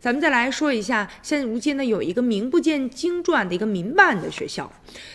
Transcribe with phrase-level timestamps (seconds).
[0.00, 4.70] 咱们再来说一下，现如今呢有一个名不见经传的一个民办的学校，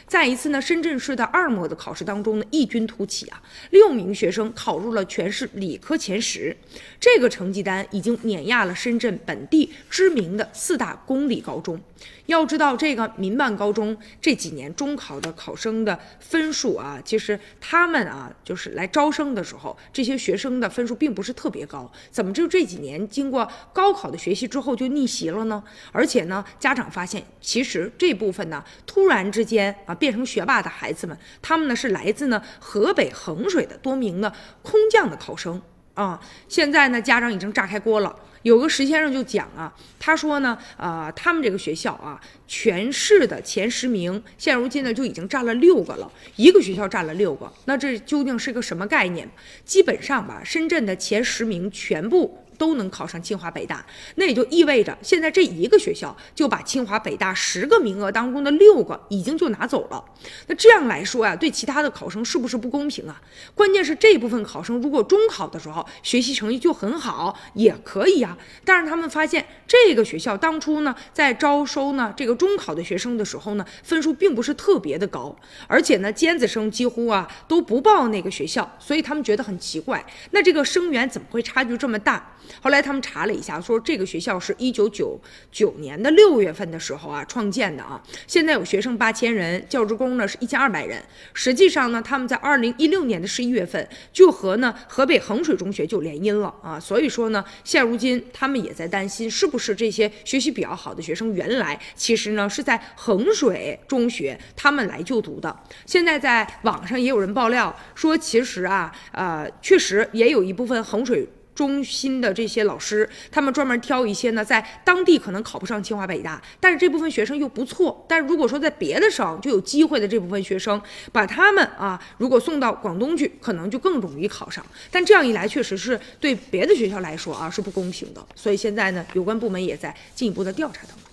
[0.05, 6.55] 在一次呢深圳市的二模的考试当中呢异军突起啊，六名学生考入了全市理科前十，
[6.99, 11.79] 这个成绩单已经碾压了深圳本地知名的四大公立高中。
[12.25, 21.89] 要知道，这个民办高中这几年中考的考生的分数啊，其实他们啊，就是来招生的时候，这些学生的分数并不是特别高。
[22.11, 25.63] 怎么就这几年经过高考的学习之后就逆袭了呢？
[25.91, 35.61] 而且呢，家长发现，其实这部分呢，突然之间啊变成学霸的孩子们，他们呢是来自呢河北衡水的多名呢空降的考生
[35.93, 36.19] 啊。
[36.47, 38.15] 现在呢，家长已经炸开锅了。
[38.43, 49.29] 有个石先生就讲啊，他说呢，呃，他们这个学校啊，全市的前十名，现如今呢就已经占了六个了，一个学校占了六个，那这究竟是个什么概念？
[49.63, 52.42] 基本上吧，深圳的前十名全部。
[52.57, 60.03] 都能考上清华北大，那也就意味着现在这一个学校就把清华北大十个名额当中的六个已经就拿走了。
[60.47, 63.21] 那这样来说呀，对其他的考生是不是不公平啊？
[63.55, 68.37] 关键是这部分考生如果中考的时候学习成绩就很好，也可以呀。
[68.63, 75.35] 但是他们发现这个学校当初呢，在招收呢这个中考的学生的时候呢，分数并不是特别的高，
[75.67, 80.03] 而且呢尖子生几乎啊都不报那个学校，所以他们觉得很奇怪。
[80.31, 82.35] 那这个生源怎么会差距这么大？
[82.61, 85.19] 后来他们查了一下，说这个学校是一九九
[85.51, 91.03] 九年的六月份的时候啊创建的啊，现在有学生八千人，教职工呢是一千二百人。
[91.33, 105.55] 实际上呢，他们在二零一六年的十一月份就和呢河北衡水中学就联姻了啊，所以说呢，现如今他们也在担心，是不是这些学习比较好的学生原来其实呢是在衡水中学他们来就读的。
[105.85, 111.27] 现在在网上也有人爆料说，其实啊，呃，确实也有一部分衡水。
[111.55, 118.05] 中心的这些老师，他们专门挑一些呢，在当地可能考不上清华北大，但是这部分学生又不错。
[118.07, 124.65] 但是如果说在别的省就有机会的这部分学生，把他们啊，如果送到广东去，可能就更容易考上。
[124.89, 128.25] 但这样一来，确实是对别的学校来说啊是不公平的。
[128.35, 131.12] 所以现在呢，有关部门也在进一步的调查当中。